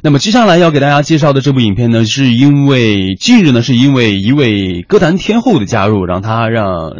[0.00, 6.92] 那么接下来要给大家介绍的这部影片呢，是因为近日呢，是因为一位歌坛天后的加入，让他让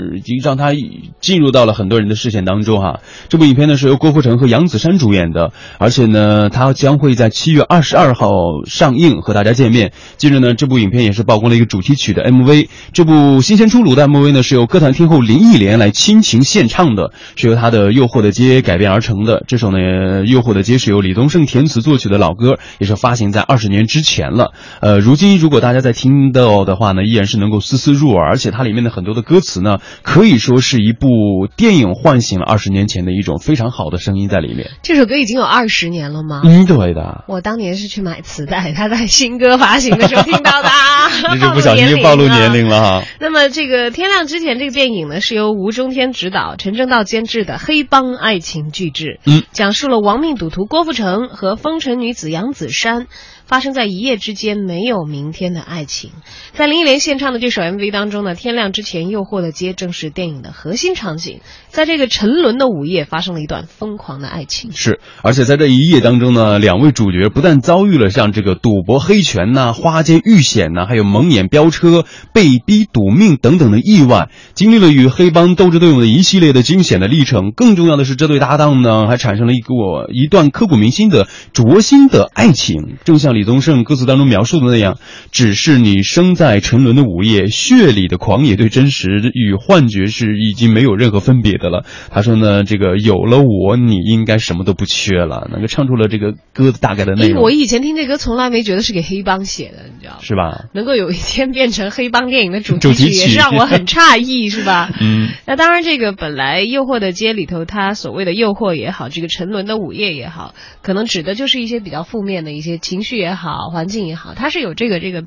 [0.42, 0.72] 让他
[1.20, 2.98] 进入到了很多人的视线当中哈。
[3.28, 8.30] 这部影片呢是由郭富城和杨子姗主演的，而且呢，他将会在七月二十二号
[8.66, 9.92] 上映和大家见面。
[10.16, 12.68] 近日呢，这部影片也是曝光了一个主题曲的 MV。
[12.92, 19.44] 这部新鲜出炉的 MV 呢，是由歌坛天后林忆莲来倾情献唱的，是由她的《诱惑的街》改编而成的。
[19.46, 19.78] 这首呢，
[20.24, 22.87] 《诱惑的街》是由李宗盛填词作曲的老歌，也。
[22.88, 31.08] 是发行在二十年之前了，呃，如今如果大家在听到的话呢，依然是能够丝丝入耳，而且它里面的很多的歌词呢，可以说是一部
[31.56, 34.70] 电影唤醒了二十年前的一种非常好的声音在里面。
[34.82, 36.40] 这首歌已经有二十年了吗？
[36.44, 37.24] 嗯，对的。
[37.28, 40.68] 我当年是去买磁带，他在新歌发行的时候听到的，
[41.34, 43.04] 你就不小心暴露年龄了哈。
[43.20, 53.06] 那么这个《天亮之前》这个电影呢，是由吴中天执导、陈正道监制的黑帮爱情巨制，嗯，讲述了亡命赌徒郭富城和风尘女子杨子山。
[53.48, 56.10] 发生在一夜之间没有明天的爱情，
[56.52, 61.40] 在林忆莲献唱的这首 MV 当中呢，天亮之前诱惑的街正是电影的核心场景。
[61.70, 64.70] 在这个沉沦的午夜，发生了一段疯狂的爱情。
[64.72, 72.04] 是，而且在这一夜当中呢，两位主角不但遭遇了像这个赌博、黑拳呐、花间遇险呐，还有蒙眼飙车、
[72.34, 77.52] 被逼赌命等等的意外，经历了与黑帮斗智斗勇的一系列的惊险的历程。
[77.56, 79.74] 更重要的是，这对搭档呢，还产生了一个
[80.12, 82.67] 一段刻骨铭心的灼心的爱情，
[83.04, 83.28] 正像。
[83.28, 84.98] 李宗盛歌词当中描述的那样，
[85.30, 91.84] 只是你生在沉沦的午夜，血里的狂野对真实与幻觉是已经没有任何分别的了。
[92.10, 95.46] 他说呢，这个有了我，你应该什么都不缺了。
[95.52, 97.42] 能够唱出了这个歌大概的内容。
[97.42, 100.64] 我以前听这歌从来没觉得是给黑帮写的，你知道是吧？
[100.72, 104.90] 能够有一天变成黑帮电影的主题曲，也是让我很诧异，是吧？
[105.00, 105.28] 嗯。
[105.46, 113.16] 那当然，这个本来《诱惑的街》里头，他所谓的诱惑也好，这个沉沦的午夜也好，可能指的就是一些比较负面的一些情绪。
[113.18, 115.24] 也好，环境也好，它是有这个这个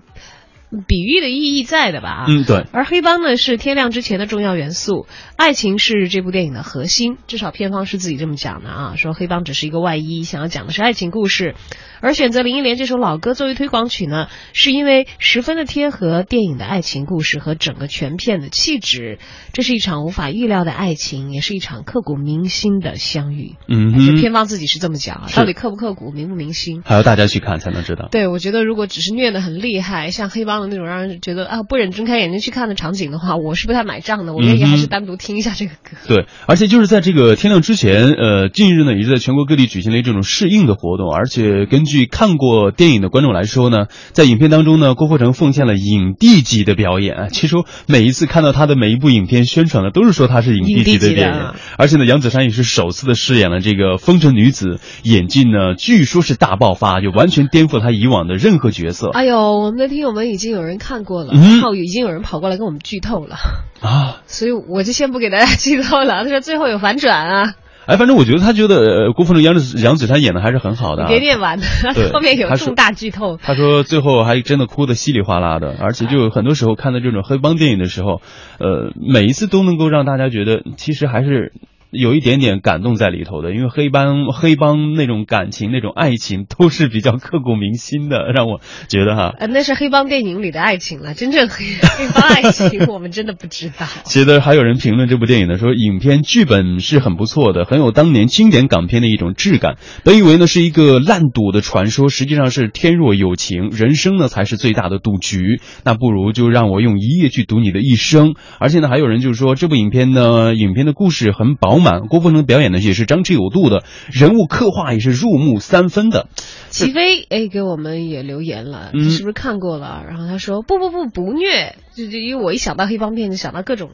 [0.87, 2.25] 比喻的意义在的吧？
[2.27, 2.65] 嗯，对。
[2.71, 5.05] 而黑帮呢，是天亮之前的重要元素，
[5.35, 8.95] 爱情是这部电影的核心，至少片方是自己这么讲的啊。
[8.95, 11.55] 说黑帮只是一个外衣，想要讲的是爱情故事。
[11.99, 19.19] 而选择林忆莲这首老歌作为推广曲呢，是因为十分的贴合电影的爱情故事和整个全片的气质。
[19.53, 23.55] 这是一场无法预料的爱情，也是一场刻骨铭心的相遇。
[23.67, 28.07] 嗯哼，片方自己是这么讲，到底刻不刻骨、铭不铭心，还要大家去看才能知道。
[28.09, 34.33] 对，我觉得如果只是虐的很厉害，像黑帮的那种让人觉得啊不忍睁开眼睛去看的场景的话，我是不太买账的。
[34.33, 35.97] 我愿意还是单独听一下这个歌。
[36.07, 42.07] 对，而且就是在这个天亮之前，呃，近日呢也是在全国各地举行了这种试映的活动，而且根据。
[42.11, 47.29] 看过电影的观众来说呢，在影片当中呢，郭富城奉献了影帝级的表演。
[47.31, 47.55] 其实
[47.87, 51.53] 每一次看到他的每一部影片宣传的，都是说他是影帝级的电影。
[51.77, 59.09] 而且呢，杨子姗也是首次的饰演了这个风尘女子，演技呢据说是大爆发，就完全颠覆他以往的任何角色。
[59.11, 63.35] 哎呦，我们的听友们已经有人看过了，然后已经有人跑过来跟我们剧透了
[63.81, 66.23] 啊，所以我就先不给大家剧透了。
[66.23, 67.55] 他说最后有反转啊。
[67.87, 71.07] 哎，反正我觉得他觉得郭富城、杨子杨子姗演的还是很好的。
[71.07, 71.59] 别念完，
[72.13, 73.37] 后面有重大剧透。
[73.37, 78.21] 他说最后还真的哭的稀里哗啦的，而且就很多时候看到这种黑帮电影的时候，
[78.59, 81.53] 呃，每一次都能够让大家觉得其实还是。
[81.91, 89.35] 有一点点感动在里头的，因为黑帮黑帮那种感情、那种爱情都是比较刻骨铭心的，让我觉得哈。
[89.37, 93.85] 呃，那是黑帮电影里的爱情了，真正黑黑帮爱情 我们真的不知道。
[94.05, 99.75] 其实还有人评论这部电影呢说，影片剧本是很不错的，很有当年经典港片的一种质感。
[100.05, 105.59] 本以为呢是一个烂赌的传说，实际上是天若有情，人生呢才是最大的赌局。
[105.83, 108.35] 那不如就让我用一夜去赌你的一生。
[108.59, 111.80] 而且呢，还有人就是说这部影片呢，影片的故事很饱。
[111.81, 116.27] 满郭富城表演的也是张弛有度的，人物刻画也是入木三分的。
[116.69, 120.03] 齐飞哎，给我们也留言了，你是不是看过了？
[120.07, 123.91] 然后他说不不不不虐，就就因为我一想到黑帮片就想到各种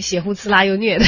[0.00, 1.04] 血呼呲啦又虐的。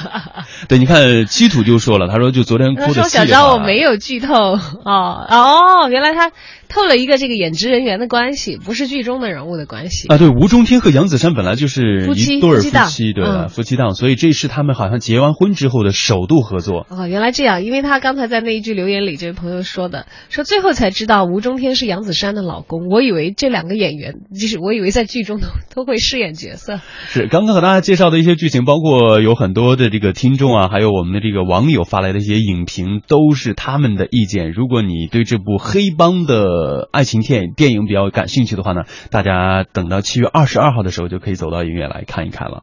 [0.68, 2.94] 对，你看七土就说了，他说就昨天哭的。
[2.94, 6.32] 说小张我没有剧透哦哦，原来他。
[6.66, 10.18] 透了一个这个演职人员的关系，不是剧中的人物的关系啊。
[10.18, 16.84] 对，吴中天和杨子姗本来就是一对夫妻，对夫妻档，所以这是他们好像结完婚之后的首度合作。
[16.88, 22.88] 哦，原来这样，因为他刚才在那一句留言里，这位朋友说的，说最后才知道吴中天是杨子姗的老公。
[22.88, 26.80] 我以为这两个演员，就是我以为在剧中都都会饰演角色。
[27.06, 34.52] 是，刚刚和大家介绍的一些剧情，包括有很多的这个听众啊，还有我们的这个网友发来的一些影评，都是他们的意见。
[34.52, 42.52] 如果你对这部黑帮的爱情片，电电影比较感兴趣的话呢，大家等到七月二十二号的时候就可以走到影院来看一看了。